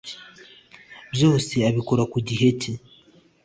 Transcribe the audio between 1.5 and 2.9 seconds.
abikora ku gihe cye